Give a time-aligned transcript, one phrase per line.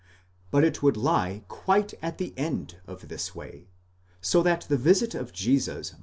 [0.49, 3.67] But it would lie quite at the end of this way,
[4.19, 5.99] so that the visit of Jesus must 5.